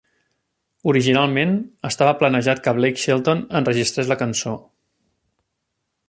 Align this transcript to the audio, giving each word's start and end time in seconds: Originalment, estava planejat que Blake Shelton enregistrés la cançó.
Originalment, 0.91 1.51
estava 1.89 2.15
planejat 2.23 2.63
que 2.67 2.73
Blake 2.79 3.03
Shelton 3.03 3.43
enregistrés 3.61 4.09
la 4.13 4.21
cançó. 4.23 4.55